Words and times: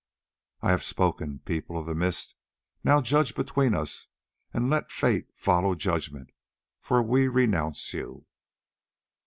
I 0.63 0.71
have 0.71 0.83
spoken, 0.83 1.41
People 1.45 1.77
of 1.77 1.85
the 1.85 1.93
Mist. 1.93 2.33
Now 2.83 3.01
judge 3.01 3.35
between 3.35 3.75
us 3.75 4.07
and 4.51 4.67
let 4.67 4.91
fate 4.91 5.27
follow 5.35 5.75
judgment, 5.75 6.31
for 6.79 7.03
we 7.03 7.27
renounce 7.27 7.93
you." 7.93 8.25